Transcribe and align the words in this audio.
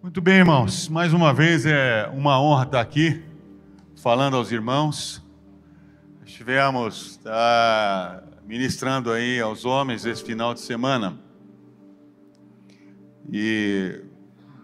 Muito 0.00 0.20
bem, 0.20 0.36
irmãos. 0.36 0.88
Mais 0.88 1.12
uma 1.12 1.34
vez 1.34 1.66
é 1.66 2.08
uma 2.14 2.40
honra 2.40 2.62
estar 2.62 2.80
aqui 2.80 3.20
falando 4.00 4.36
aos 4.36 4.52
irmãos. 4.52 5.20
Estivemos 6.24 7.16
tá, 7.16 8.22
ministrando 8.46 9.10
aí 9.10 9.40
aos 9.40 9.64
homens 9.64 10.06
esse 10.06 10.22
final 10.22 10.54
de 10.54 10.60
semana 10.60 11.18
e 13.28 14.04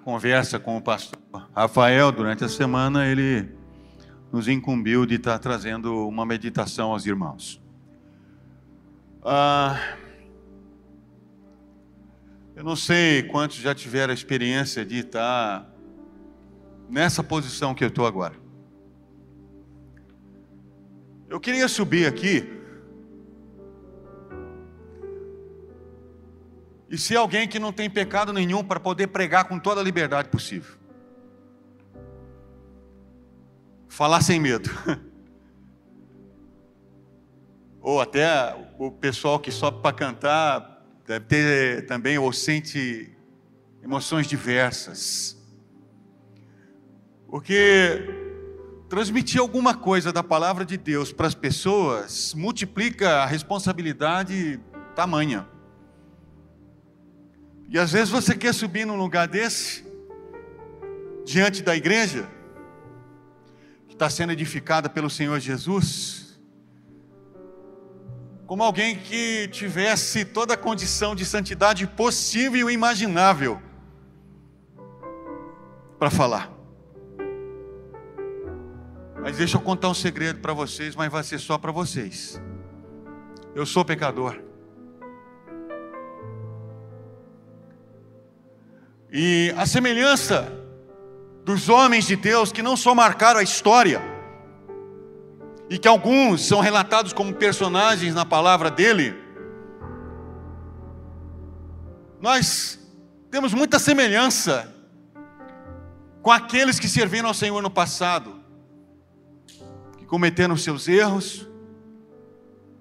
conversa 0.04 0.60
com 0.60 0.77
o 0.77 0.80
pastor 0.80 1.18
Rafael 1.53 2.12
durante 2.12 2.45
a 2.45 2.48
semana 2.48 3.05
ele 3.05 3.48
nos 4.32 4.46
incumbiu 4.46 5.05
de 5.05 5.16
estar 5.16 5.41
trazendo 5.41 6.07
uma 6.07 6.25
meditação 6.25 6.93
aos 6.93 7.07
irmãos. 7.07 7.61
Ah, 9.25 9.80
eu 12.55 12.62
não 12.62 12.77
sei 12.77 13.23
quantos 13.25 13.57
já 13.57 13.75
tiveram 13.75 14.12
a 14.12 14.14
experiência 14.14 14.84
de 14.84 15.00
estar 15.00 15.68
nessa 16.88 17.23
posição 17.23 17.74
que 17.74 17.83
eu 17.83 17.88
estou 17.88 18.06
agora. 18.06 18.34
Eu 21.28 21.41
queria 21.41 21.66
subir 21.66 22.06
aqui 22.06 22.48
e 26.88 26.97
ser 26.97 27.16
alguém 27.16 27.48
que 27.48 27.59
não 27.59 27.73
tem 27.73 27.91
pecado 27.91 28.33
nenhum 28.33 28.62
para 28.62 28.78
poder 28.78 29.09
pregar 29.09 29.48
com 29.48 29.59
toda 29.59 29.80
a 29.80 29.84
liberdade 29.84 30.28
possível. 30.28 30.77
Falar 33.89 34.20
sem 34.20 34.39
medo. 34.39 34.70
Ou 37.80 38.00
até 38.00 38.55
o 38.78 38.92
pessoal 38.92 39.41
que 39.41 39.50
sobe 39.50 39.83
para 39.83 39.95
cantar 39.95 40.73
deve 41.06 41.26
ter 41.26 41.86
também 41.86 42.18
ou 42.18 42.32
sente 42.32 43.10
emoções 43.82 44.26
diversas. 44.26 45.36
Porque 47.28 48.24
transmitir 48.88 49.41
alguma 49.41 49.74
coisa 49.74 50.12
da 50.12 50.22
palavra 50.22 50.64
de 50.64 50.77
Deus 50.77 51.12
para 51.12 51.27
as 51.27 51.34
pessoas 51.34 52.33
multiplica 52.34 53.22
a 53.22 53.27
responsabilidade 53.27 54.61
tamanha. 54.94 55.46
E 57.68 57.78
às 57.78 57.92
vezes 57.92 58.08
você 58.08 58.36
quer 58.36 58.55
subir 58.55 58.86
num 58.86 58.96
lugar 58.96 59.27
desse, 59.27 59.84
diante 61.24 61.62
da 61.62 61.74
igreja, 61.74 62.28
que 63.89 63.94
está 63.94 64.08
sendo 64.08 64.33
edificada 64.33 64.89
pelo 64.89 65.11
Senhor 65.11 65.41
Jesus, 65.41 66.23
como 68.47 68.62
alguém 68.62 68.97
que 68.97 69.48
tivesse 69.48 70.25
toda 70.25 70.55
a 70.55 70.56
condição 70.56 71.14
de 71.14 71.25
santidade 71.25 71.87
possível 71.87 72.69
e 72.69 72.75
imaginável 72.75 73.61
para 75.98 76.11
falar. 76.11 76.53
Mas 79.23 79.39
deixa 79.39 79.56
eu 79.56 79.61
contar 79.61 79.89
um 79.89 79.95
segredo 79.95 80.41
para 80.41 80.53
vocês, 80.53 80.95
mas 80.95 81.11
vai 81.11 81.23
ser 81.23 81.39
só 81.39 81.56
para 81.56 81.73
vocês. 81.73 82.39
Eu 83.55 83.64
sou 83.64 83.84
pecador. 83.84 84.39
E 89.11 89.55
a 89.56 89.64
semelhança 89.64 90.53
dos 91.45 91.69
homens 91.69 92.06
de 92.06 92.17
Deus 92.17 92.53
que 92.53 92.62
não 92.62 92.77
só 92.77 92.95
marcaram 92.95 93.41
a 93.41 93.42
história, 93.42 94.03
e 95.69 95.79
que 95.79 95.89
alguns 95.89 96.43
são 96.47 96.61
relatados 96.61 97.12
como 97.12 97.34
personagens 97.34 98.15
na 98.15 98.25
palavra 98.25 98.70
dele, 98.70 99.15
nós 102.20 102.79
temos 103.31 103.53
muita 103.53 103.79
semelhança 103.79 104.73
com 106.23 106.31
aqueles 106.31 106.79
que 106.79 106.89
serviram 106.89 107.29
ao 107.29 107.35
Senhor 107.35 107.61
no 107.61 107.70
passado, 107.70 108.41
que 109.98 110.07
cometeram 110.07 110.57
seus 110.57 110.89
erros, 110.89 111.47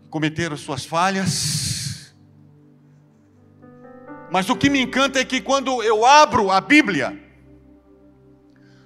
que 0.03 0.09
cometeram 0.09 0.55
suas 0.55 0.85
falhas. 0.85 2.13
Mas 4.31 4.49
o 4.49 4.55
que 4.55 4.69
me 4.69 4.81
encanta 4.81 5.19
é 5.19 5.25
que 5.25 5.41
quando 5.41 5.83
eu 5.83 6.05
abro 6.05 6.49
a 6.49 6.61
Bíblia, 6.61 7.21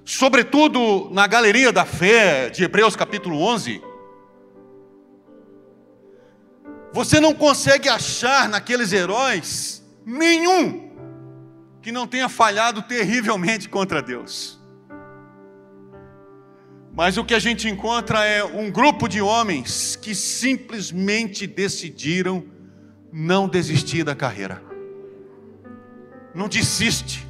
sobretudo 0.03 1.09
na 1.11 1.27
galeria 1.27 1.71
da 1.71 1.85
fé 1.85 2.49
de 2.49 2.63
Hebreus 2.63 2.95
capítulo 2.95 3.39
11, 3.41 3.81
você 6.97 7.19
não 7.19 7.31
consegue 7.31 7.87
achar 7.87 8.49
naqueles 8.49 8.91
heróis 8.91 9.83
nenhum 10.03 10.89
que 11.79 11.91
não 11.91 12.07
tenha 12.07 12.27
falhado 12.27 12.81
terrivelmente 12.81 13.69
contra 13.69 14.01
Deus. 14.01 14.59
Mas 16.91 17.15
o 17.15 17.23
que 17.23 17.35
a 17.35 17.39
gente 17.39 17.69
encontra 17.69 18.25
é 18.25 18.43
um 18.43 18.71
grupo 18.71 19.07
de 19.07 19.21
homens 19.21 19.95
que 19.95 20.15
simplesmente 20.15 21.45
decidiram 21.45 22.43
não 23.13 23.47
desistir 23.47 24.03
da 24.03 24.15
carreira. 24.15 24.63
Não 26.33 26.47
desiste. 26.47 27.27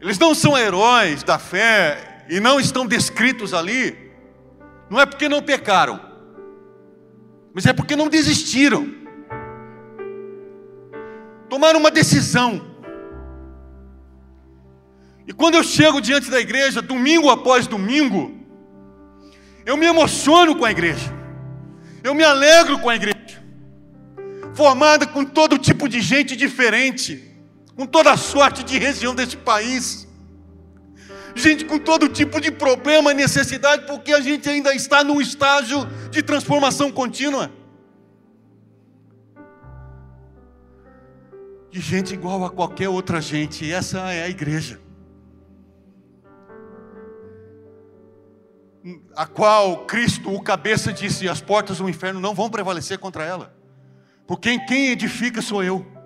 Eles 0.00 0.20
não 0.20 0.36
são 0.36 0.56
heróis 0.56 1.24
da 1.24 1.36
fé 1.36 2.26
e 2.30 2.38
não 2.38 2.60
estão 2.60 2.86
descritos 2.86 3.52
ali. 3.52 4.12
Não 4.88 5.00
é 5.00 5.04
porque 5.04 5.28
não 5.28 5.42
pecaram 5.42 6.09
mas 7.52 7.66
é 7.66 7.72
porque 7.72 7.96
não 7.96 8.08
desistiram. 8.08 8.88
Tomaram 11.48 11.80
uma 11.80 11.90
decisão. 11.90 12.70
E 15.26 15.32
quando 15.32 15.54
eu 15.54 15.62
chego 15.62 16.00
diante 16.00 16.30
da 16.30 16.40
igreja, 16.40 16.80
domingo 16.80 17.28
após 17.30 17.66
domingo, 17.66 18.32
eu 19.66 19.76
me 19.76 19.86
emociono 19.86 20.56
com 20.56 20.64
a 20.64 20.70
igreja. 20.70 21.12
Eu 22.02 22.14
me 22.14 22.24
alegro 22.24 22.78
com 22.78 22.88
a 22.88 22.96
igreja. 22.96 23.42
Formada 24.54 25.06
com 25.06 25.24
todo 25.24 25.58
tipo 25.58 25.88
de 25.88 26.00
gente 26.00 26.34
diferente, 26.34 27.22
com 27.76 27.86
toda 27.86 28.16
sorte 28.16 28.64
de 28.64 28.78
região 28.78 29.14
deste 29.14 29.36
país. 29.36 30.08
Gente 31.34 31.64
com 31.64 31.78
todo 31.78 32.08
tipo 32.08 32.40
de 32.40 32.50
problema 32.50 33.14
necessidade, 33.14 33.86
porque 33.86 34.12
a 34.12 34.20
gente 34.20 34.48
ainda 34.48 34.74
está 34.74 35.04
num 35.04 35.20
estágio 35.20 35.86
de 36.10 36.22
transformação 36.22 36.90
contínua. 36.90 37.50
De 41.70 41.80
gente 41.80 42.14
igual 42.14 42.44
a 42.44 42.50
qualquer 42.50 42.88
outra 42.88 43.20
gente, 43.20 43.70
essa 43.70 44.12
é 44.12 44.24
a 44.24 44.28
igreja. 44.28 44.80
A 49.14 49.26
qual 49.26 49.84
Cristo, 49.84 50.34
o 50.34 50.42
cabeça, 50.42 50.92
disse: 50.92 51.28
as 51.28 51.40
portas 51.40 51.78
do 51.78 51.88
inferno 51.88 52.18
não 52.18 52.34
vão 52.34 52.50
prevalecer 52.50 52.98
contra 52.98 53.24
ela, 53.24 53.54
porque 54.26 54.58
quem 54.60 54.88
edifica 54.88 55.40
sou 55.40 55.62
eu. 55.62 55.99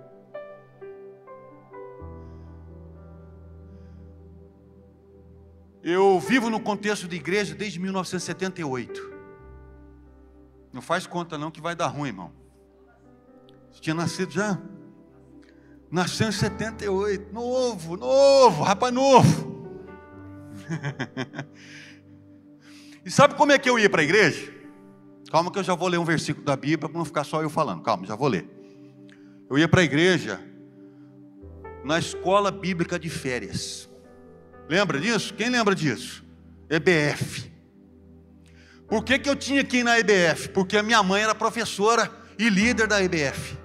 Eu 5.87 6.19
vivo 6.19 6.49
no 6.49 6.59
contexto 6.59 7.07
de 7.07 7.15
igreja 7.15 7.53
desde 7.53 7.79
1978. 7.79 9.13
Não 10.73 10.81
faz 10.81 11.05
conta 11.05 11.37
não 11.37 11.51
que 11.51 11.61
vai 11.61 11.75
dar 11.75 11.85
ruim, 11.85 12.07
irmão. 12.07 12.31
Você 13.71 13.81
tinha 13.81 13.93
nascido 13.93 14.31
já? 14.31 14.59
Nasceu 15.91 16.27
em 16.27 16.31
78. 16.31 17.31
Novo, 17.31 17.97
novo, 17.97 18.63
rapaz 18.63 18.91
novo. 18.91 19.77
e 23.05 23.11
sabe 23.11 23.35
como 23.35 23.51
é 23.51 23.59
que 23.59 23.69
eu 23.69 23.77
ia 23.77 23.87
para 23.87 24.01
a 24.01 24.03
igreja? 24.03 24.51
Calma 25.29 25.51
que 25.51 25.59
eu 25.59 25.63
já 25.63 25.75
vou 25.75 25.87
ler 25.87 25.99
um 25.99 26.03
versículo 26.03 26.43
da 26.43 26.55
Bíblia 26.55 26.89
para 26.89 26.97
não 26.97 27.05
ficar 27.05 27.23
só 27.23 27.43
eu 27.43 27.49
falando. 27.49 27.83
Calma, 27.83 28.07
já 28.07 28.15
vou 28.15 28.27
ler. 28.27 28.49
Eu 29.47 29.55
ia 29.55 29.67
para 29.67 29.81
a 29.81 29.83
igreja 29.83 30.41
na 31.83 31.99
escola 31.99 32.49
bíblica 32.49 32.97
de 32.97 33.07
férias. 33.07 33.87
Lembra 34.67 34.99
disso? 34.99 35.33
Quem 35.33 35.49
lembra 35.49 35.75
disso? 35.75 36.23
EBF. 36.69 37.51
Por 38.87 39.03
que, 39.03 39.19
que 39.19 39.29
eu 39.29 39.35
tinha 39.35 39.63
que 39.63 39.77
ir 39.77 39.83
na 39.83 39.99
EBF? 39.99 40.49
Porque 40.49 40.77
a 40.77 40.83
minha 40.83 41.01
mãe 41.01 41.21
era 41.21 41.35
professora 41.35 42.11
e 42.37 42.49
líder 42.49 42.87
da 42.87 43.01
EBF. 43.01 43.57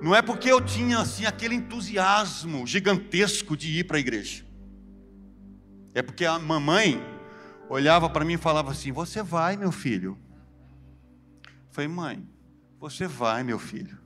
Não 0.00 0.14
é 0.14 0.20
porque 0.20 0.50
eu 0.50 0.60
tinha 0.60 0.98
assim 0.98 1.24
aquele 1.24 1.54
entusiasmo 1.54 2.66
gigantesco 2.66 3.56
de 3.56 3.78
ir 3.78 3.84
para 3.84 3.96
a 3.96 4.00
igreja. 4.00 4.44
É 5.94 6.02
porque 6.02 6.26
a 6.26 6.38
mamãe 6.38 7.02
olhava 7.68 8.10
para 8.10 8.24
mim 8.24 8.34
e 8.34 8.38
falava 8.38 8.70
assim: 8.70 8.92
Você 8.92 9.22
vai, 9.22 9.56
meu 9.56 9.72
filho. 9.72 10.18
Eu 11.44 11.50
falei, 11.70 11.88
mãe, 11.88 12.28
você 12.78 13.06
vai, 13.06 13.42
meu 13.42 13.58
filho. 13.58 13.98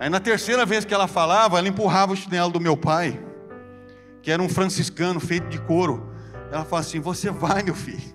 Aí 0.00 0.08
na 0.08 0.20
terceira 0.20 0.64
vez 0.64 0.84
que 0.84 0.92
ela 0.94 1.06
falava, 1.06 1.58
ela 1.58 1.68
empurrava 1.68 2.12
o 2.12 2.16
chinelo 2.16 2.50
do 2.50 2.60
meu 2.60 2.76
pai 2.76 3.31
que 4.22 4.30
era 4.30 4.40
um 4.40 4.48
franciscano 4.48 5.18
feito 5.18 5.48
de 5.48 5.58
couro. 5.58 6.10
Ela 6.50 6.64
fala 6.64 6.80
assim: 6.80 7.00
Você 7.00 7.30
vai, 7.30 7.62
meu 7.62 7.74
filho. 7.74 8.14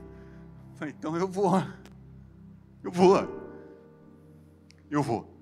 Eu 0.72 0.78
falei, 0.78 0.96
então 0.98 1.16
eu 1.18 1.28
vou. 1.28 1.62
Eu 2.84 2.92
vou. 2.92 3.50
Eu 4.90 5.04
vou. 5.04 5.38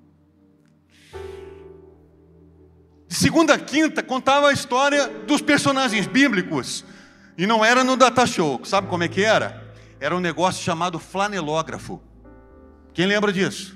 De 3.07 3.13
segunda 3.13 3.53
a 3.53 3.59
quinta 3.59 4.01
contava 4.01 4.49
a 4.49 4.53
história 4.53 5.07
dos 5.07 5.41
personagens 5.41 6.07
bíblicos. 6.07 6.83
E 7.37 7.45
não 7.45 7.63
era 7.63 7.83
no 7.83 7.95
data 7.95 8.25
show. 8.25 8.63
Sabe 8.65 8.87
como 8.87 9.03
é 9.03 9.07
que 9.07 9.23
era? 9.23 9.73
Era 9.99 10.15
um 10.15 10.19
negócio 10.19 10.63
chamado 10.63 10.97
flanelógrafo. 10.97 12.01
Quem 12.93 13.05
lembra 13.05 13.31
disso? 13.31 13.75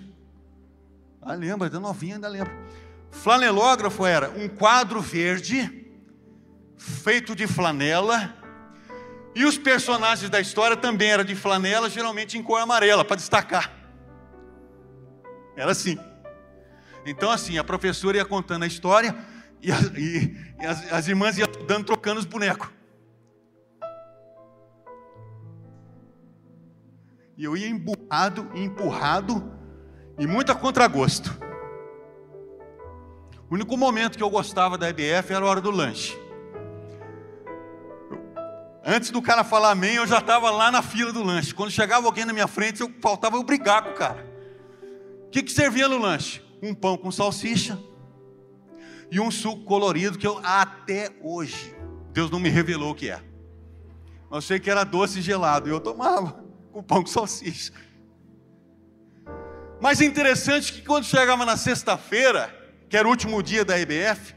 Ah, 1.21 1.33
lembra, 1.33 1.69
da 1.69 1.80
novinha 1.80 2.15
ainda 2.15 2.27
lembra. 2.27 2.53
Flanelógrafo 3.12 4.06
era 4.06 4.30
um 4.30 4.47
quadro 4.47 5.01
verde 5.01 5.78
feito 6.79 7.35
de 7.35 7.45
flanela 7.45 8.33
e 9.35 9.45
os 9.45 9.57
personagens 9.57 10.29
da 10.29 10.39
história 10.39 10.75
também 10.75 11.11
eram 11.11 11.23
de 11.23 11.35
flanela, 11.35 11.89
geralmente 11.89 12.37
em 12.37 12.41
cor 12.41 12.59
amarela, 12.59 13.05
para 13.05 13.17
destacar. 13.17 13.71
Era 15.55 15.71
assim. 15.71 15.99
Então, 17.05 17.29
assim, 17.29 17.57
a 17.57 17.63
professora 17.63 18.17
ia 18.17 18.25
contando 18.25 18.63
a 18.63 18.67
história 18.67 19.15
e, 19.61 19.71
as, 19.71 19.81
e, 19.95 20.35
e 20.59 20.65
as, 20.65 20.91
as 20.91 21.07
irmãs 21.07 21.37
iam 21.37 21.47
dando, 21.67 21.85
trocando 21.85 22.19
os 22.19 22.25
bonecos. 22.25 22.69
E 27.37 27.43
eu 27.43 27.55
ia 27.55 27.67
emburrado, 27.67 28.49
empurrado 28.55 29.53
e 30.17 30.25
muito 30.27 30.51
a 30.51 30.55
contragosto. 30.55 31.37
O 33.49 33.55
único 33.55 33.77
momento 33.77 34.17
que 34.17 34.23
eu 34.23 34.29
gostava 34.29 34.77
da 34.77 34.89
EBF 34.89 35.33
era 35.33 35.45
a 35.45 35.49
hora 35.49 35.61
do 35.61 35.71
lanche. 35.71 36.28
Antes 38.91 39.12
do 39.12 39.21
cara 39.21 39.44
falar 39.44 39.69
amém, 39.69 39.97
eu 39.97 40.07
já 40.07 40.18
estava 40.18 40.50
lá 40.50 40.71
na 40.71 40.81
fila 40.81 41.13
do 41.13 41.21
lanche. 41.21 41.53
Quando 41.53 41.69
chegava 41.69 42.07
alguém 42.07 42.25
na 42.25 42.33
minha 42.33 42.47
frente, 42.47 42.81
eu 42.81 42.91
faltava 43.00 43.36
eu 43.36 43.44
brigar 43.44 43.83
com 43.83 43.91
o 43.91 43.94
cara. 43.94 44.27
O 45.27 45.30
que, 45.30 45.44
que 45.44 45.51
servia 45.51 45.88
no 45.88 46.00
lanche? 46.00 46.41
Um 46.59 46.74
pão 46.74 46.97
com 46.97 47.12
salsicha 47.12 47.77
e 49.12 49.19
um 49.19 49.30
suco 49.30 49.63
colorido 49.63 50.18
que 50.18 50.25
eu 50.25 50.41
até 50.44 51.12
hoje 51.21 51.75
Deus 52.12 52.31
não 52.31 52.39
me 52.39 52.50
revelou 52.50 52.89
o 52.89 52.95
que 52.95 53.12
é. 53.12 53.21
Eu 54.31 54.41
sei 54.41 54.59
que 54.59 54.71
era 54.71 54.83
doce 54.83 55.21
gelado 55.21 55.69
e 55.69 55.71
eu 55.71 55.80
tomava 55.80 56.44
com 56.74 56.81
pão 56.81 57.03
com 57.03 57.09
salsicha. 57.09 57.71
Mas 59.80 60.01
é 60.01 60.06
interessante 60.06 60.74
que 60.74 60.81
quando 60.81 61.03
chegava 61.03 61.45
na 61.45 61.57
sexta-feira, 61.57 62.51
que 62.89 62.97
era 62.97 63.07
o 63.07 63.12
último 63.12 63.44
dia 63.44 63.63
da 63.63 63.80
EBF, 63.80 64.33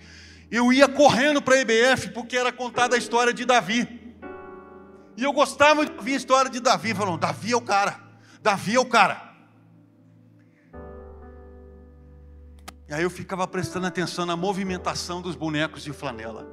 eu 0.51 0.71
ia 0.71 0.87
correndo 0.87 1.41
para 1.41 1.55
a 1.55 1.61
EBF 1.61 2.11
porque 2.11 2.37
era 2.37 2.53
contada 2.53 2.97
a 2.97 2.99
história 2.99 3.33
de 3.33 3.47
Davi. 3.47 4.02
E 5.17 5.25
eu 5.25 5.33
gostava 5.33 5.85
de 5.85 5.93
ouvir 5.93 6.15
a 6.15 6.17
história 6.17 6.51
de 6.51 6.61
Davi, 6.61 6.95
falando: 6.95 7.19
Davi 7.19 7.53
é 7.53 7.57
o 7.57 7.61
cara, 7.61 8.01
Davi 8.41 8.75
é 8.75 8.81
o 8.81 8.87
cara. 8.87 9.33
E 12.89 12.95
aí 12.95 13.03
eu 13.03 13.11
ficava 13.11 13.47
prestando 13.47 13.87
atenção 13.87 14.27
na 14.27 14.37
movimentação 14.37 15.23
dos 15.23 15.35
bonecos 15.35 15.83
de 15.83 15.93
flanela. 15.93 16.47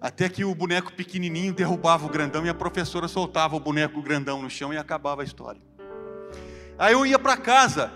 Até 0.00 0.28
que 0.28 0.44
o 0.44 0.52
boneco 0.52 0.92
pequenininho 0.92 1.54
derrubava 1.54 2.04
o 2.04 2.08
grandão 2.08 2.44
e 2.44 2.48
a 2.48 2.54
professora 2.54 3.06
soltava 3.06 3.54
o 3.54 3.60
boneco 3.60 4.02
grandão 4.02 4.42
no 4.42 4.50
chão 4.50 4.72
e 4.72 4.76
acabava 4.76 5.22
a 5.22 5.24
história. 5.24 5.62
Aí 6.76 6.94
eu 6.94 7.06
ia 7.06 7.18
para 7.20 7.36
casa 7.36 7.92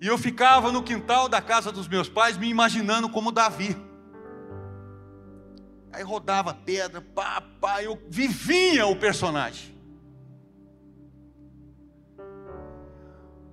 e 0.00 0.06
eu 0.06 0.16
ficava 0.16 0.70
no 0.70 0.82
quintal 0.82 1.28
da 1.28 1.40
casa 1.40 1.72
dos 1.72 1.88
meus 1.88 2.08
pais 2.08 2.36
me 2.36 2.48
imaginando 2.48 3.08
como 3.08 3.32
Davi. 3.32 3.76
Aí 5.94 6.02
rodava 6.02 6.52
pedra, 6.52 7.00
pá, 7.00 7.40
pá, 7.60 7.80
eu 7.80 7.96
vivia 8.08 8.84
o 8.84 8.96
personagem. 8.96 9.72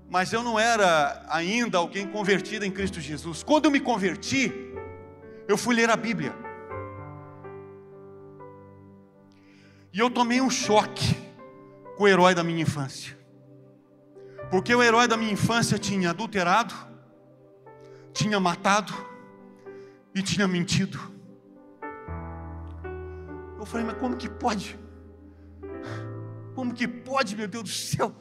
Mas 0.10 0.34
eu 0.34 0.42
não 0.42 0.60
era 0.60 1.24
ainda 1.30 1.78
alguém 1.78 2.08
convertido 2.08 2.66
em 2.66 2.72
Cristo 2.72 3.00
Jesus. 3.00 3.44
Quando 3.44 3.66
eu 3.66 3.72
me 3.72 3.80
converti, 3.80 4.52
eu 5.48 5.56
fui 5.56 5.76
ler 5.76 5.92
a 5.92 5.96
Bíblia. 5.96 6.34
E 9.94 10.00
eu 10.00 10.10
tomei 10.10 10.42
um 10.42 10.50
choque 10.50 11.16
com 11.96 12.06
o 12.06 12.08
herói 12.08 12.34
da 12.34 12.44
minha 12.44 12.64
infância. 12.64 13.16
Porque 14.50 14.74
o 14.74 14.82
herói 14.82 15.08
da 15.08 15.16
minha 15.16 15.32
infância 15.32 15.78
tinha 15.78 16.10
adulterado, 16.10 16.74
tinha 18.12 18.40
matado 18.40 18.94
e 20.16 20.24
tinha 20.24 20.48
mentido. 20.48 21.21
Eu 23.62 23.66
falei, 23.68 23.86
mas 23.86 23.98
como 23.98 24.18
que 24.18 24.28
pode? 24.28 24.76
Como 26.56 26.74
que 26.74 26.88
pode, 26.88 27.36
meu 27.36 27.48
Deus 27.48 27.64
do 27.64 27.70
céu? 27.70 28.12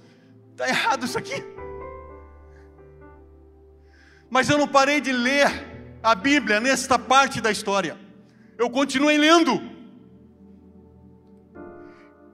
Está 0.50 0.68
errado 0.68 1.06
isso 1.06 1.16
aqui. 1.16 1.42
Mas 4.28 4.50
eu 4.50 4.58
não 4.58 4.68
parei 4.68 5.00
de 5.00 5.10
ler 5.10 5.46
a 6.02 6.14
Bíblia 6.14 6.60
nesta 6.60 6.98
parte 6.98 7.40
da 7.40 7.50
história. 7.50 7.98
Eu 8.58 8.68
continuei 8.68 9.16
lendo. 9.16 9.62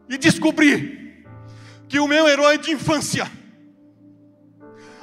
E 0.08 0.19
descobri 0.19 1.25
que 1.88 2.00
o 2.00 2.08
meu 2.08 2.26
herói 2.26 2.58
de 2.58 2.73
infância, 2.73 3.31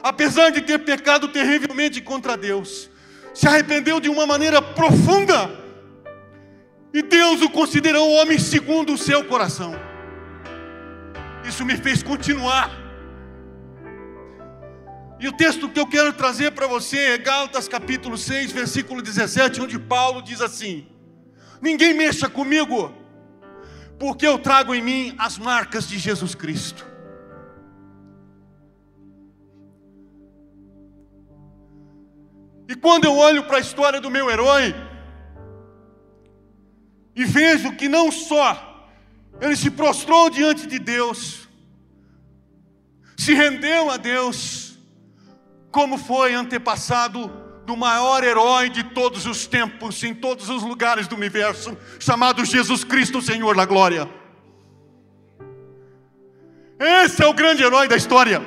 apesar 0.04 0.50
de 0.50 0.62
ter 0.62 0.80
pecado 0.80 1.30
terrivelmente 1.30 2.02
contra 2.02 2.36
Deus, 2.36 2.90
se 3.34 3.48
arrependeu 3.48 4.02
de 4.02 4.10
uma 4.10 4.28
maneira 4.28 4.62
profunda 4.62 5.63
e 6.94 7.02
Deus 7.02 7.42
o 7.42 7.50
considerou 7.50 8.08
homem 8.12 8.38
segundo 8.38 8.94
o 8.94 8.98
seu 8.98 9.26
coração. 9.26 9.74
Isso 11.44 11.66
me 11.66 11.76
fez 11.76 12.04
continuar. 12.04 12.72
E 15.20 15.28
o 15.28 15.32
texto 15.32 15.68
que 15.68 15.80
eu 15.80 15.88
quero 15.88 16.14
trazer 16.14 16.52
para 16.52 16.68
você 16.68 16.98
é 16.98 17.18
Gálatas 17.18 17.68
capítulo 17.68 18.18
6, 18.18 18.52
versículo 18.52 19.02
17, 19.02 19.62
onde 19.62 19.80
Paulo 19.80 20.22
diz 20.22 20.40
assim: 20.40 20.86
Ninguém 21.60 21.96
mexa 21.96 22.30
comigo, 22.30 22.94
porque 23.98 24.28
eu 24.28 24.38
trago 24.38 24.76
em 24.76 24.82
mim 24.82 25.16
as 25.18 25.40
marcas 25.40 25.88
de 25.88 25.98
Jesus 25.98 26.36
Cristo. 26.36 26.86
E 32.70 32.76
quando 32.76 33.06
eu 33.06 33.16
olho 33.16 33.44
para 33.44 33.58
a 33.58 33.62
história 33.62 34.00
do 34.00 34.10
meu 34.10 34.30
herói, 34.30 34.76
e 37.16 37.26
vejo 37.26 37.76
que 37.76 37.88
não 37.88 38.12
só 38.12 38.88
ele 39.40 39.56
se 39.56 39.70
prostrou 39.70 40.30
diante 40.30 40.68
de 40.68 40.80
Deus, 40.80 41.48
se 43.18 43.34
rendeu 43.34 43.90
a 43.90 43.98
Deus, 43.98 44.78
como 45.72 45.98
foi 45.98 46.34
antepassado 46.34 47.32
do 47.66 47.78
maior 47.78 48.24
herói 48.24 48.70
de 48.70 48.84
todos 48.84 49.26
os 49.26 49.48
tempos, 49.48 50.04
em 50.04 50.14
todos 50.14 50.50
os 50.50 50.64
lugares 50.64 51.08
do 51.08 51.16
universo, 51.16 51.78
chamado 52.00 52.44
Jesus 52.44 52.84
Cristo, 52.84 53.22
Senhor 53.22 53.56
da 53.56 53.66
Glória. 53.66 54.10
Esse 56.80 57.24
é 57.24 57.28
o 57.28 57.34
grande 57.34 57.64
herói 57.64 57.88
da 57.88 57.96
história. 57.96 58.42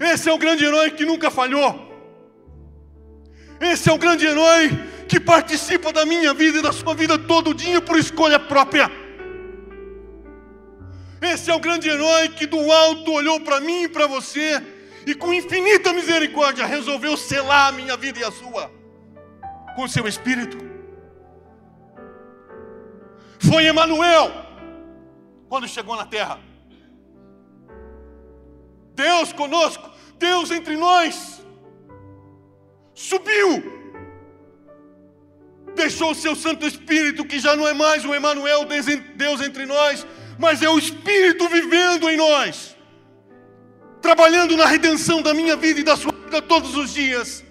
Esse 0.00 0.28
é 0.28 0.32
o 0.32 0.38
grande 0.38 0.64
herói 0.64 0.90
que 0.90 1.04
nunca 1.04 1.30
falhou. 1.30 1.86
Esse 3.60 3.88
é 3.88 3.92
o 3.92 3.98
grande 3.98 4.26
herói 4.26 4.70
que 5.08 5.18
participa 5.18 5.90
da 5.90 6.04
minha 6.04 6.34
vida 6.34 6.58
e 6.58 6.62
da 6.62 6.70
sua 6.70 6.94
vida 6.94 7.18
todo 7.18 7.54
dia 7.54 7.80
por 7.80 7.98
escolha 7.98 8.38
própria. 8.38 8.90
Esse 11.20 11.50
é 11.50 11.54
o 11.54 11.58
grande 11.58 11.88
herói 11.88 12.28
que 12.28 12.46
do 12.46 12.70
alto 12.70 13.12
olhou 13.12 13.40
para 13.40 13.58
mim 13.58 13.84
e 13.84 13.88
para 13.88 14.06
você 14.06 14.62
e 15.06 15.14
com 15.14 15.32
infinita 15.32 15.92
misericórdia 15.92 16.66
resolveu 16.66 17.16
selar 17.16 17.68
a 17.68 17.72
minha 17.72 17.96
vida 17.96 18.20
e 18.20 18.24
a 18.24 18.30
sua 18.30 18.70
com 19.74 19.84
o 19.84 19.88
seu 19.88 20.06
espírito. 20.06 20.58
Foi 23.38 23.64
Emanuel 23.64 24.30
quando 25.48 25.66
chegou 25.66 25.96
na 25.96 26.04
terra. 26.04 26.38
Deus 28.94 29.32
conosco, 29.32 29.88
Deus 30.18 30.50
entre 30.50 30.76
nós. 30.76 31.40
Subiu 32.92 33.77
deixou 35.78 36.10
o 36.10 36.14
seu 36.14 36.36
Santo 36.36 36.66
Espírito, 36.66 37.24
que 37.24 37.38
já 37.38 37.56
não 37.56 37.66
é 37.66 37.72
mais 37.72 38.04
o 38.04 38.14
Emanuel, 38.14 38.66
Deus 39.14 39.40
entre 39.40 39.64
nós, 39.64 40.06
mas 40.38 40.60
é 40.62 40.68
o 40.68 40.78
Espírito 40.78 41.48
vivendo 41.48 42.10
em 42.10 42.16
nós, 42.16 42.76
trabalhando 44.02 44.56
na 44.56 44.66
redenção 44.66 45.22
da 45.22 45.32
minha 45.32 45.56
vida 45.56 45.80
e 45.80 45.84
da 45.84 45.96
sua 45.96 46.12
vida 46.12 46.42
todos 46.42 46.76
os 46.76 46.92
dias, 46.92 47.44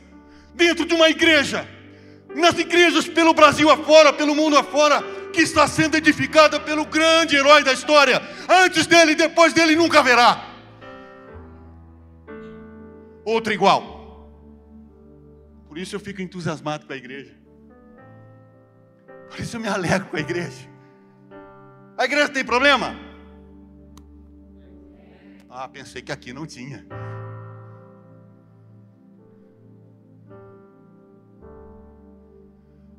dentro 0.54 0.86
de 0.86 0.94
uma 0.94 1.10
igreja, 1.10 1.68
nas 2.36 2.60
igrejas 2.60 3.08
pelo 3.08 3.34
Brasil 3.34 3.70
afora, 3.70 4.14
pelo 4.14 4.36
mundo 4.36 4.58
afora, 4.58 5.02
que 5.34 5.42
está 5.42 5.68
sendo 5.68 5.96
edificada 5.96 6.60
pelo 6.60 6.86
grande 6.86 7.36
herói 7.36 7.64
da 7.64 7.74
história. 7.74 8.22
Antes 8.48 8.86
dele 8.86 9.14
e 9.14 9.16
depois 9.16 9.54
dele 9.54 9.76
nunca 9.76 10.00
haverá 10.00 10.46
outro 13.24 13.54
igual. 13.54 13.98
Por 15.68 15.78
isso 15.78 15.96
eu 15.96 16.00
fico 16.00 16.22
entusiasmado 16.22 16.88
com 16.88 16.94
a 16.94 16.98
igreja. 16.98 17.37
Por 19.30 19.40
isso 19.40 19.58
eu 19.58 19.62
me 19.62 19.68
alegro 19.68 20.08
com 20.08 20.18
a 20.18 20.20
igreja. 20.20 20.70
A 21.98 22.06
igreja 22.06 22.30
tem 22.30 22.46
problema? 22.46 22.96
Ah, 25.50 25.68
pensei 25.68 26.02
que 26.02 26.12
aqui 26.12 26.32
não 26.32 26.46
tinha. 26.46 26.86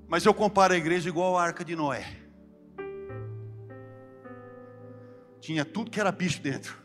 Mas 0.08 0.24
eu 0.24 0.32
comparo 0.34 0.72
a 0.72 0.76
igreja 0.76 1.08
igual 1.08 1.36
a 1.36 1.42
arca 1.42 1.64
de 1.64 1.76
Noé. 1.76 2.04
Tinha 5.38 5.64
tudo 5.64 5.90
que 5.90 6.00
era 6.00 6.10
bicho 6.10 6.42
dentro. 6.42 6.76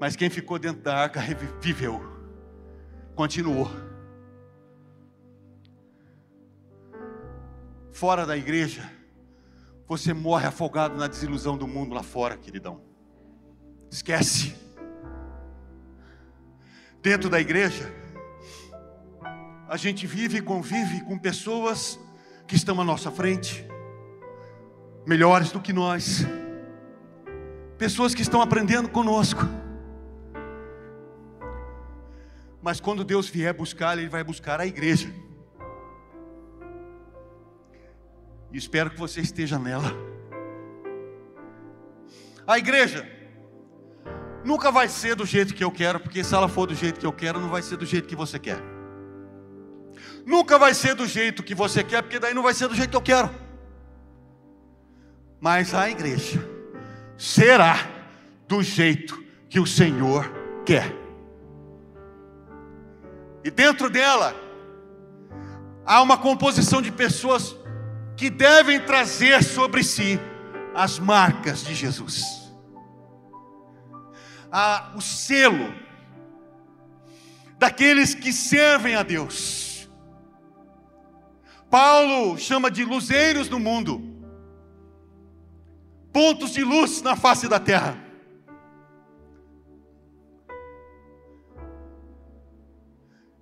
Mas 0.00 0.16
quem 0.16 0.30
ficou 0.30 0.58
dentro 0.58 0.82
da 0.82 0.96
arca 0.96 1.20
viveu, 1.60 2.00
continuou. 3.14 3.83
Fora 7.94 8.26
da 8.26 8.36
igreja, 8.36 8.90
você 9.86 10.12
morre 10.12 10.48
afogado 10.48 10.96
na 10.96 11.06
desilusão 11.06 11.56
do 11.56 11.68
mundo 11.68 11.94
lá 11.94 12.02
fora, 12.02 12.36
queridão. 12.36 12.80
Esquece. 13.88 14.52
Dentro 17.00 17.30
da 17.30 17.40
igreja, 17.40 17.94
a 19.68 19.76
gente 19.76 20.08
vive 20.08 20.38
e 20.38 20.42
convive 20.42 21.02
com 21.02 21.16
pessoas 21.16 21.96
que 22.48 22.56
estão 22.56 22.80
à 22.80 22.84
nossa 22.84 23.12
frente, 23.12 23.64
melhores 25.06 25.52
do 25.52 25.60
que 25.60 25.72
nós, 25.72 26.26
pessoas 27.78 28.12
que 28.12 28.22
estão 28.22 28.42
aprendendo 28.42 28.88
conosco. 28.88 29.42
Mas 32.60 32.80
quando 32.80 33.04
Deus 33.04 33.28
vier 33.28 33.54
buscar, 33.54 33.96
Ele 33.96 34.08
vai 34.08 34.24
buscar 34.24 34.58
a 34.58 34.66
igreja. 34.66 35.14
E 38.54 38.56
espero 38.56 38.88
que 38.88 38.96
você 38.96 39.20
esteja 39.20 39.58
nela. 39.58 39.92
A 42.46 42.56
igreja 42.56 43.04
nunca 44.44 44.70
vai 44.70 44.88
ser 44.88 45.16
do 45.16 45.26
jeito 45.26 45.52
que 45.52 45.64
eu 45.64 45.72
quero, 45.72 45.98
porque 45.98 46.22
se 46.22 46.32
ela 46.32 46.46
for 46.46 46.68
do 46.68 46.74
jeito 46.74 47.00
que 47.00 47.04
eu 47.04 47.12
quero, 47.12 47.40
não 47.40 47.48
vai 47.48 47.62
ser 47.62 47.76
do 47.76 47.84
jeito 47.84 48.06
que 48.06 48.14
você 48.14 48.38
quer. 48.38 48.62
Nunca 50.24 50.56
vai 50.56 50.72
ser 50.72 50.94
do 50.94 51.04
jeito 51.04 51.42
que 51.42 51.52
você 51.52 51.82
quer, 51.82 52.00
porque 52.02 52.20
daí 52.20 52.32
não 52.32 52.44
vai 52.44 52.54
ser 52.54 52.68
do 52.68 52.76
jeito 52.76 52.90
que 52.90 52.96
eu 52.96 53.02
quero. 53.02 53.28
Mas 55.40 55.74
a 55.74 55.90
igreja 55.90 56.38
será 57.18 57.76
do 58.46 58.62
jeito 58.62 59.20
que 59.48 59.58
o 59.58 59.66
Senhor 59.66 60.32
quer. 60.64 60.94
E 63.42 63.50
dentro 63.50 63.90
dela 63.90 64.32
há 65.84 66.00
uma 66.00 66.16
composição 66.16 66.80
de 66.80 66.92
pessoas 66.92 67.63
que 68.16 68.30
devem 68.30 68.80
trazer 68.80 69.42
sobre 69.42 69.82
si 69.82 70.20
as 70.74 70.98
marcas 70.98 71.64
de 71.64 71.74
Jesus. 71.74 72.52
O 74.94 75.00
selo 75.00 75.74
daqueles 77.58 78.14
que 78.14 78.32
servem 78.32 78.94
a 78.94 79.02
Deus. 79.02 79.88
Paulo 81.70 82.38
chama 82.38 82.70
de 82.70 82.84
luzeiros 82.84 83.48
no 83.48 83.58
mundo, 83.58 84.00
pontos 86.12 86.52
de 86.52 86.62
luz 86.62 87.02
na 87.02 87.16
face 87.16 87.48
da 87.48 87.58
terra. 87.58 87.98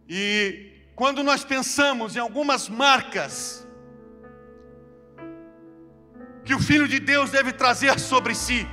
E 0.09 0.73
quando 0.97 1.23
nós 1.23 1.45
pensamos 1.45 2.17
em 2.17 2.21
algumas 2.21 2.71
marcas 2.71 3.67
que 6.45 6.55
o 6.55 6.61
Filho 6.61 6.89
de 6.89 6.99
Deus 6.99 7.31
deve 7.31 7.53
trazer 7.53 7.99
sobre 7.99 8.35
si. 8.35 8.67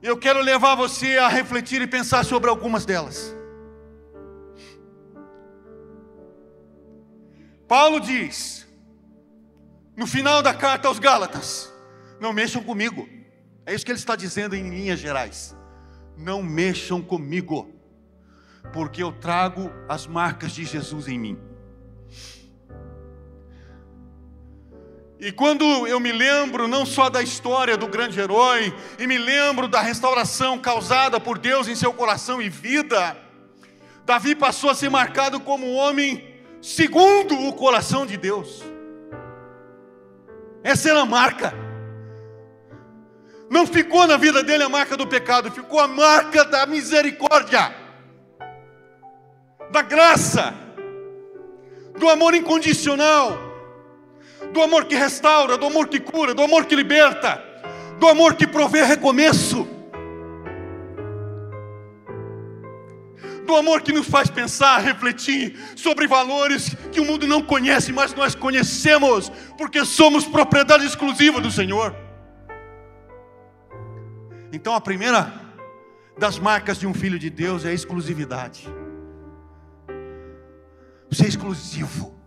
Eu 0.00 0.16
quero 0.16 0.40
levar 0.40 0.74
você 0.74 1.18
a 1.18 1.28
refletir 1.28 1.82
e 1.82 1.86
pensar 1.86 2.24
sobre 2.24 2.48
algumas 2.48 2.84
delas. 2.84 3.34
Paulo 7.66 8.00
diz, 8.00 8.66
no 9.96 10.06
final 10.06 10.42
da 10.42 10.54
carta 10.54 10.88
aos 10.88 10.98
Gálatas: 10.98 11.72
Não 12.20 12.32
mexam 12.32 12.62
comigo. 12.62 13.08
É 13.66 13.74
isso 13.74 13.84
que 13.84 13.90
ele 13.90 13.98
está 13.98 14.16
dizendo 14.16 14.56
em 14.56 14.70
linhas 14.70 14.98
gerais. 14.98 15.54
Não 16.16 16.42
mexam 16.42 17.02
comigo, 17.02 17.70
porque 18.72 19.02
eu 19.02 19.12
trago 19.12 19.70
as 19.88 20.06
marcas 20.06 20.52
de 20.52 20.64
Jesus 20.64 21.08
em 21.08 21.18
mim. 21.18 21.38
E 25.20 25.32
quando 25.32 25.64
eu 25.88 25.98
me 25.98 26.12
lembro 26.12 26.68
não 26.68 26.86
só 26.86 27.10
da 27.10 27.20
história 27.20 27.76
do 27.76 27.88
grande 27.88 28.20
herói, 28.20 28.72
e 28.98 29.06
me 29.06 29.18
lembro 29.18 29.66
da 29.66 29.80
restauração 29.80 30.58
causada 30.58 31.18
por 31.18 31.38
Deus 31.38 31.66
em 31.66 31.74
seu 31.74 31.92
coração 31.92 32.40
e 32.40 32.48
vida, 32.48 33.16
Davi 34.04 34.36
passou 34.36 34.70
a 34.70 34.74
ser 34.76 34.88
marcado 34.88 35.40
como 35.40 35.66
um 35.66 35.74
homem 35.74 36.36
segundo 36.62 37.36
o 37.48 37.52
coração 37.52 38.06
de 38.06 38.16
Deus. 38.16 38.62
Essa 40.62 40.90
era 40.90 41.00
a 41.00 41.06
marca. 41.06 41.52
Não 43.50 43.66
ficou 43.66 44.06
na 44.06 44.16
vida 44.16 44.42
dele 44.44 44.62
a 44.62 44.68
marca 44.68 44.96
do 44.96 45.06
pecado, 45.06 45.50
ficou 45.50 45.80
a 45.80 45.88
marca 45.88 46.44
da 46.44 46.64
misericórdia, 46.64 47.74
da 49.72 49.82
graça, 49.82 50.54
do 51.98 52.08
amor 52.08 52.34
incondicional 52.34 53.47
do 54.52 54.62
amor 54.62 54.86
que 54.86 54.94
restaura, 54.94 55.56
do 55.56 55.66
amor 55.66 55.88
que 55.88 56.00
cura, 56.00 56.34
do 56.34 56.42
amor 56.42 56.66
que 56.66 56.74
liberta, 56.74 57.42
do 57.98 58.06
amor 58.06 58.34
que 58.34 58.46
provê 58.46 58.82
recomeço, 58.82 59.66
do 63.46 63.56
amor 63.56 63.80
que 63.80 63.92
nos 63.92 64.06
faz 64.06 64.28
pensar, 64.30 64.78
refletir 64.78 65.58
sobre 65.74 66.06
valores 66.06 66.74
que 66.92 67.00
o 67.00 67.04
mundo 67.04 67.26
não 67.26 67.42
conhece, 67.42 67.92
mas 67.92 68.14
nós 68.14 68.34
conhecemos, 68.34 69.30
porque 69.56 69.84
somos 69.84 70.26
propriedade 70.26 70.84
exclusiva 70.84 71.40
do 71.40 71.50
Senhor. 71.50 71.96
Então 74.52 74.74
a 74.74 74.80
primeira 74.80 75.32
das 76.18 76.38
marcas 76.38 76.78
de 76.78 76.86
um 76.86 76.92
filho 76.92 77.18
de 77.18 77.30
Deus 77.30 77.64
é 77.64 77.70
a 77.70 77.72
exclusividade. 77.72 78.68
Você 81.10 81.24
é 81.24 81.28
exclusivo. 81.28 82.17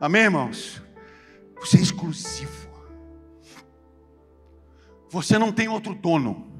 Amém, 0.00 0.22
irmãos? 0.22 0.82
Você 1.60 1.78
é 1.78 1.80
exclusivo. 1.80 2.68
Você 5.08 5.38
não 5.38 5.50
tem 5.50 5.68
outro 5.68 5.94
dono. 5.94 6.52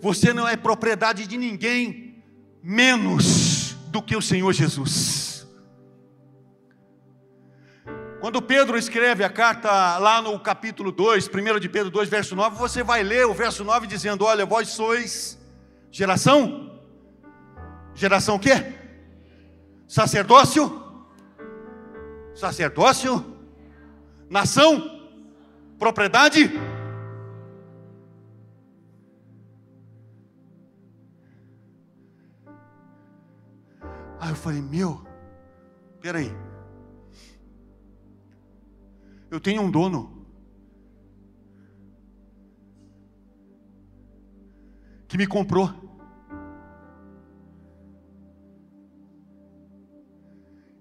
Você 0.00 0.32
não 0.32 0.46
é 0.46 0.56
propriedade 0.56 1.26
de 1.26 1.36
ninguém 1.36 2.22
menos 2.62 3.72
do 3.88 4.00
que 4.00 4.16
o 4.16 4.22
Senhor 4.22 4.52
Jesus. 4.52 5.48
Quando 8.20 8.40
Pedro 8.40 8.78
escreve 8.78 9.24
a 9.24 9.30
carta 9.30 9.98
lá 9.98 10.22
no 10.22 10.38
capítulo 10.38 10.92
2, 10.92 11.28
1 11.28 11.58
de 11.58 11.68
Pedro 11.68 11.90
2, 11.90 12.08
verso 12.08 12.36
9, 12.36 12.56
você 12.56 12.82
vai 12.82 13.02
ler 13.02 13.26
o 13.26 13.34
verso 13.34 13.64
9 13.64 13.86
dizendo: 13.86 14.24
Olha, 14.24 14.46
vós 14.46 14.68
sois 14.68 15.38
geração, 15.90 16.78
geração 17.94 18.36
o 18.36 18.38
quê? 18.38 18.74
Sacerdócio 19.88 20.89
sacerdócio, 22.40 23.22
nação, 24.30 24.80
propriedade. 25.78 26.50
Aí 34.18 34.30
eu 34.30 34.36
falei, 34.36 34.62
meu, 34.62 35.06
peraí. 36.00 36.30
Eu 39.30 39.38
tenho 39.38 39.62
um 39.62 39.70
dono 39.70 40.26
que 45.06 45.18
me 45.18 45.26
comprou. 45.26 45.89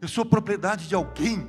Eu 0.01 0.07
sou 0.07 0.25
propriedade 0.25 0.87
de 0.87 0.95
alguém 0.95 1.47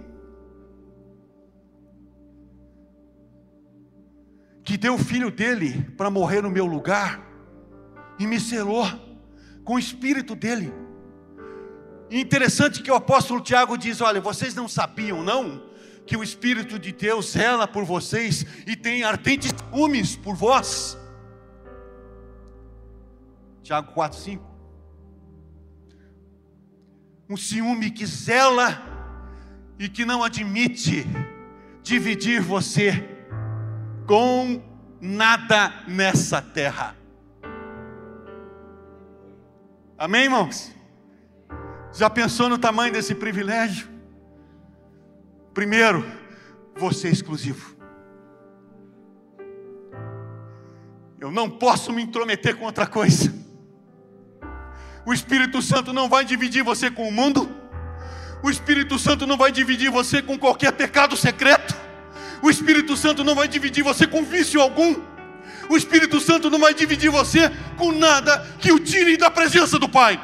que 4.65 4.77
deu 4.77 4.95
o 4.95 4.99
filho 4.99 5.31
dele 5.31 5.83
para 5.97 6.11
morrer 6.11 6.43
no 6.43 6.51
meu 6.51 6.67
lugar 6.67 7.21
e 8.19 8.27
me 8.27 8.41
selou 8.41 8.85
com 9.65 9.75
o 9.75 9.79
espírito 9.79 10.35
dele. 10.35 10.73
Interessante 12.11 12.83
que 12.83 12.91
o 12.91 12.95
apóstolo 12.95 13.41
Tiago 13.41 13.79
diz: 13.79 14.01
Olha, 14.01 14.21
vocês 14.21 14.53
não 14.55 14.67
sabiam, 14.67 15.23
não, 15.23 15.63
que 16.05 16.17
o 16.17 16.25
Espírito 16.25 16.77
de 16.77 16.91
Deus 16.91 17.31
zela 17.31 17.69
por 17.69 17.85
vocês 17.85 18.45
e 18.67 18.75
tem 18.75 19.05
ardentes 19.05 19.55
ciúmes 19.57 20.17
por 20.17 20.35
vós. 20.35 20.99
Tiago 23.63 23.93
4, 23.93 24.19
5 24.19 24.50
um 27.31 27.37
ciúme 27.37 27.93
que 27.93 28.05
zela 28.05 28.83
e 29.79 29.89
que 29.89 30.05
não 30.05 30.25
admite 30.25 31.07
dividir 31.81 32.43
você 32.43 33.09
com 34.05 34.61
nada 35.01 35.85
nessa 35.87 36.43
terra. 36.43 36.97
Amém, 39.97 40.25
irmãos? 40.25 40.75
Já 41.93 42.11
pensou 42.11 42.49
no 42.49 42.59
tamanho 42.59 42.93
desse 42.93 43.15
privilégio? 43.15 43.89
Primeiro, 45.55 46.05
você 46.75 47.07
é 47.07 47.13
exclusivo. 47.13 47.77
Eu 51.21 51.31
não 51.31 51.49
posso 51.49 51.93
me 51.93 52.03
intrometer 52.03 52.57
com 52.57 52.65
outra 52.65 52.89
coisa. 52.89 53.40
O 55.11 55.13
Espírito 55.13 55.61
Santo 55.61 55.93
não 55.93 56.09
vai 56.09 56.25
dividir 56.25 56.63
você 56.63 56.89
com 56.89 57.09
o 57.09 57.11
mundo. 57.11 57.51
O 58.45 58.49
Espírito 58.49 58.97
Santo 58.97 59.27
não 59.27 59.37
vai 59.37 59.51
dividir 59.51 59.91
você 59.91 60.23
com 60.23 60.39
qualquer 60.39 60.71
pecado 60.71 61.17
secreto. 61.17 61.75
O 62.41 62.49
Espírito 62.49 62.97
Santo 62.97 63.25
não 63.25 63.35
vai 63.35 63.49
dividir 63.49 63.83
você 63.83 64.07
com 64.07 64.23
vício 64.23 64.61
algum. 64.61 64.95
O 65.69 65.77
Espírito 65.77 66.21
Santo 66.21 66.49
não 66.49 66.61
vai 66.61 66.73
dividir 66.75 67.11
você 67.11 67.51
com 67.77 67.91
nada 67.91 68.47
que 68.61 68.71
o 68.71 68.79
tire 68.79 69.17
da 69.17 69.29
presença 69.29 69.81
do 69.81 69.89
Pai. 69.89 70.21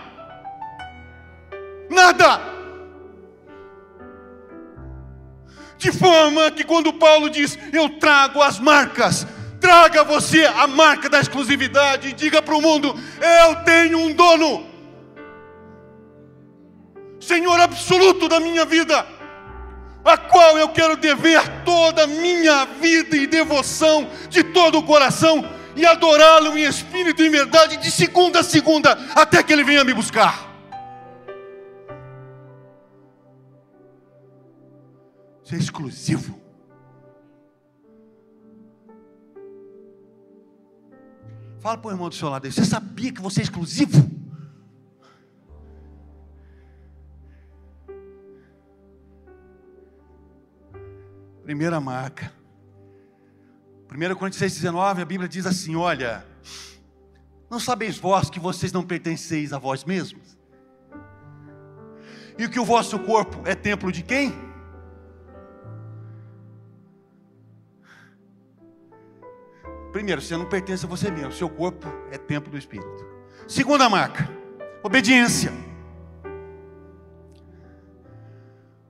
Nada. 1.91 2.41
De 5.77 5.91
forma 5.91 6.49
que 6.53 6.63
quando 6.63 6.93
Paulo 6.93 7.29
diz, 7.29 7.59
eu 7.73 7.89
trago 7.99 8.41
as 8.41 8.61
marcas, 8.61 9.27
traga 9.61 10.05
você 10.05 10.45
a 10.45 10.69
marca 10.69 11.11
da 11.11 11.19
exclusividade 11.19 12.11
e 12.11 12.13
diga 12.13 12.41
para 12.41 12.55
o 12.55 12.63
mundo: 12.63 12.97
eu 13.21 13.57
tenho 13.65 13.99
um 13.99 14.13
dono, 14.13 14.76
Senhor 17.27 17.59
absoluto 17.59 18.29
da 18.29 18.39
minha 18.39 18.65
vida, 18.65 19.05
a 20.05 20.17
qual 20.17 20.57
eu 20.57 20.69
quero 20.69 20.97
dever 20.97 21.43
toda 21.65 22.05
a 22.05 22.07
minha 22.07 22.65
vida 22.81 23.17
e 23.17 23.27
devoção 23.27 24.09
de 24.31 24.45
todo 24.45 24.79
o 24.79 24.83
coração 24.85 25.45
e 25.75 25.85
adorá-lo 25.85 26.57
em 26.57 26.63
espírito 26.63 27.21
e 27.21 27.27
em 27.27 27.31
verdade 27.31 27.79
de 27.79 27.91
segunda 27.91 28.41
a 28.41 28.45
segunda, 28.45 28.93
até 29.13 29.43
que 29.43 29.53
ele 29.53 29.65
venha 29.65 29.83
me 29.83 29.93
buscar. 29.93 30.47
Isso 35.45 35.55
é 35.55 35.59
exclusivo. 35.59 36.41
Fala 41.59 41.77
para 41.77 41.89
o 41.89 41.93
irmão 41.93 42.09
do 42.09 42.15
seu 42.15 42.29
lado 42.29 42.47
aí, 42.47 42.53
você 42.53 42.65
sabia 42.65 43.13
que 43.13 43.21
você 43.21 43.41
é 43.41 43.43
exclusivo? 43.43 44.16
Primeira 51.47 51.81
marca. 51.81 52.33
1 53.89 54.17
Coríntios 54.17 54.43
6,19, 54.43 55.01
a 55.01 55.05
Bíblia 55.05 55.29
diz 55.29 55.47
assim: 55.47 55.77
Olha, 55.77 56.27
não 57.49 57.61
sabeis 57.61 57.97
vós 57.97 58.29
que 58.29 58.41
vocês 58.41 58.73
não 58.73 58.85
pertenceis 58.85 59.53
a 59.53 59.59
vós 59.59 59.85
mesmos? 59.85 60.37
E 62.37 62.49
que 62.49 62.59
o 62.59 62.65
vosso 62.65 62.99
corpo 62.99 63.47
é 63.47 63.55
templo 63.55 63.93
de 63.93 64.03
quem? 64.03 64.35
Primeiro, 69.93 70.21
você 70.21 70.37
não 70.37 70.49
pertence 70.49 70.85
a 70.85 70.89
você 70.89 71.13
mesmo, 71.13 71.31
seu 71.31 71.49
corpo 71.49 71.87
é 72.11 72.19
templo 72.19 72.51
do 72.51 72.59
Espírito. 72.59 73.07
Segunda 73.47 73.89
marca, 73.89 74.29
obediência. 74.83 75.53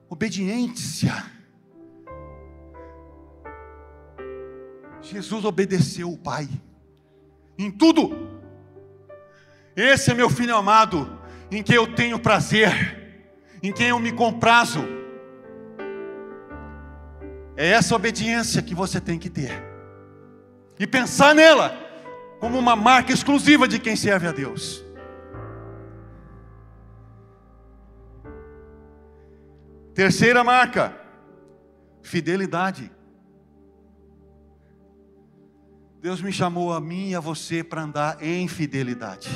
Obediência. 0.09 1.36
Jesus 5.09 5.45
obedeceu 5.45 6.11
o 6.11 6.17
Pai 6.17 6.47
em 7.57 7.71
tudo. 7.71 8.27
Esse 9.75 10.11
é 10.11 10.13
meu 10.13 10.29
filho 10.29 10.55
amado, 10.55 11.19
em 11.51 11.63
quem 11.63 11.75
eu 11.75 11.93
tenho 11.95 12.19
prazer, 12.19 13.29
em 13.61 13.71
quem 13.71 13.87
eu 13.89 13.99
me 13.99 14.11
comprazo. 14.11 14.79
É 17.55 17.69
essa 17.69 17.95
obediência 17.95 18.61
que 18.61 18.75
você 18.75 18.99
tem 19.01 19.17
que 19.17 19.29
ter 19.29 19.51
e 20.79 20.85
pensar 20.85 21.33
nela 21.33 21.75
como 22.39 22.57
uma 22.59 22.75
marca 22.75 23.11
exclusiva 23.11 23.67
de 23.67 23.79
quem 23.79 23.95
serve 23.95 24.27
a 24.27 24.31
Deus. 24.31 24.83
Terceira 29.95 30.43
marca, 30.43 30.95
fidelidade. 32.03 32.91
Deus 35.99 36.21
me 36.21 36.31
chamou 36.31 36.71
a 36.71 36.79
mim 36.79 37.09
e 37.09 37.15
a 37.15 37.19
você 37.19 37.63
para 37.63 37.81
andar 37.81 38.21
em 38.21 38.47
fidelidade, 38.47 39.29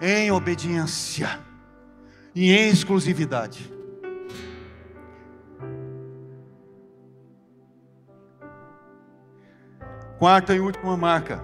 em 0.00 0.30
obediência 0.30 1.40
e 2.34 2.52
em 2.52 2.68
exclusividade. 2.68 3.72
Quarta 10.18 10.54
e 10.54 10.60
última 10.60 10.94
marca: 10.94 11.42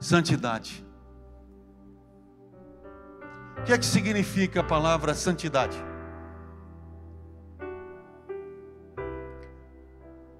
santidade. 0.00 0.84
O 3.58 3.62
que 3.64 3.72
é 3.72 3.78
que 3.78 3.86
significa 3.86 4.60
a 4.60 4.64
palavra 4.64 5.12
santidade? 5.12 5.76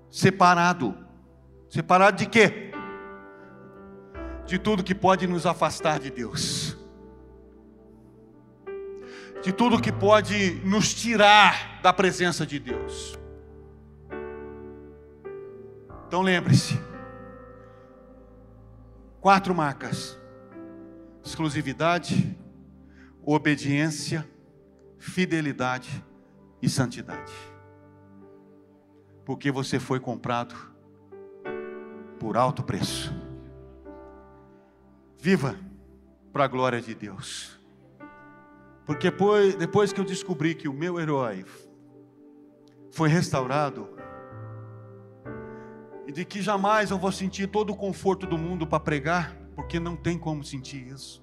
Separado. 0.08 1.08
Separado 1.68 2.16
de 2.16 2.26
quê? 2.26 2.72
De 4.46 4.59
tudo 4.59 4.83
que 4.83 4.94
pode 4.94 5.26
nos 5.26 5.44
afastar 5.44 5.98
de 5.98 6.11
Deus. 6.11 6.76
De 9.42 9.52
tudo 9.52 9.81
que 9.81 9.92
pode 9.92 10.54
nos 10.64 10.94
tirar 10.94 11.81
da 11.83 11.92
presença 11.92 12.46
de 12.46 12.59
Deus. 12.59 13.18
Então 16.07 16.22
lembre-se: 16.22 16.81
quatro 19.20 19.54
marcas: 19.54 20.18
exclusividade, 21.22 22.35
obediência, 23.22 24.26
fidelidade 24.98 26.02
e 26.62 26.68
santidade. 26.68 27.33
Porque 29.26 29.52
você 29.52 29.78
foi 29.78 30.00
comprado 30.00 30.67
por 32.18 32.37
alto 32.37 32.62
preço. 32.62 33.14
Viva 35.18 35.59
para 36.33 36.44
a 36.44 36.48
glória 36.48 36.81
de 36.81 36.94
Deus. 36.94 37.59
Porque 38.85 39.11
depois, 39.11 39.54
depois 39.54 39.92
que 39.92 40.00
eu 40.00 40.04
descobri 40.04 40.54
que 40.54 40.68
o 40.68 40.72
meu 40.72 40.98
herói 40.98 41.44
foi 42.90 43.09
restaurado, 43.09 43.88
e 46.07 46.12
de 46.12 46.24
que 46.24 46.40
jamais 46.40 46.90
eu 46.90 46.98
vou 46.98 47.12
sentir 47.12 47.48
todo 47.48 47.70
o 47.70 47.76
conforto 47.76 48.26
do 48.26 48.38
mundo 48.38 48.66
para 48.66 48.81
pregar, 48.81 49.37
porque 49.54 49.78
não 49.78 49.94
tem 49.94 50.18
como 50.18 50.42
sentir 50.42 50.87
isso. 50.87 51.22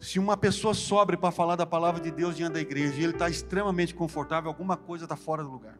Se 0.00 0.18
uma 0.18 0.36
pessoa 0.36 0.72
sobre 0.72 1.16
para 1.16 1.30
falar 1.30 1.56
da 1.56 1.66
palavra 1.66 2.00
de 2.00 2.10
Deus 2.10 2.34
diante 2.34 2.54
da 2.54 2.60
igreja 2.60 2.98
e 2.98 3.04
ele 3.04 3.12
está 3.12 3.28
extremamente 3.28 3.94
confortável, 3.94 4.48
alguma 4.48 4.76
coisa 4.76 5.04
está 5.04 5.16
fora 5.16 5.42
do 5.42 5.50
lugar. 5.50 5.78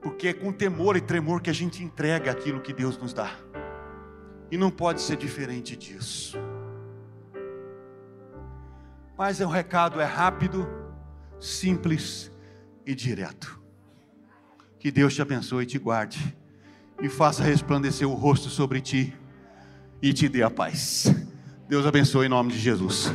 Porque 0.00 0.28
é 0.28 0.32
com 0.32 0.52
temor 0.52 0.96
e 0.96 1.00
tremor 1.00 1.40
que 1.40 1.50
a 1.50 1.52
gente 1.52 1.82
entrega 1.82 2.30
aquilo 2.30 2.60
que 2.60 2.72
Deus 2.72 2.96
nos 2.96 3.12
dá. 3.12 3.32
E 4.50 4.56
não 4.56 4.70
pode 4.70 5.00
ser 5.00 5.16
diferente 5.16 5.76
disso. 5.76 6.38
Mas 9.16 9.40
o 9.40 9.48
recado 9.48 10.00
é 10.00 10.04
rápido, 10.04 10.66
simples 11.40 12.30
e 12.86 12.94
direto. 12.94 13.60
Que 14.78 14.92
Deus 14.92 15.14
te 15.14 15.20
abençoe 15.20 15.64
e 15.64 15.66
te 15.66 15.78
guarde, 15.78 16.36
e 17.02 17.08
faça 17.08 17.42
resplandecer 17.42 18.08
o 18.08 18.14
rosto 18.14 18.48
sobre 18.48 18.80
ti, 18.80 19.12
e 20.00 20.12
te 20.12 20.28
dê 20.28 20.42
a 20.42 20.50
paz. 20.50 21.12
Deus 21.68 21.84
abençoe 21.84 22.26
em 22.26 22.28
nome 22.28 22.52
de 22.52 22.58
Jesus. 22.58 23.12